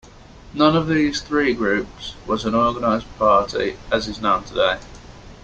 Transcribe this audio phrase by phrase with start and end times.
[0.55, 4.79] None of these three groups was an organized party as is known today.